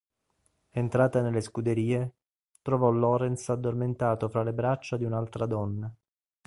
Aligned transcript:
Entrata 0.71 1.21
nelle 1.21 1.41
scuderie, 1.41 2.13
trovò 2.63 2.89
Lawrence 2.89 3.51
addormentato 3.51 4.29
fra 4.29 4.41
le 4.41 4.51
braccia 4.51 4.97
di 4.97 5.03
un'altra 5.05 5.45
donna. 5.45 5.93